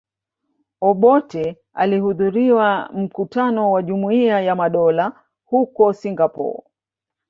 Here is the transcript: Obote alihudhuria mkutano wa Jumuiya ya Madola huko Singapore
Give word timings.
Obote 0.81 1.57
alihudhuria 1.73 2.89
mkutano 2.93 3.71
wa 3.71 3.83
Jumuiya 3.83 4.41
ya 4.41 4.55
Madola 4.55 5.11
huko 5.45 5.93
Singapore 5.93 6.63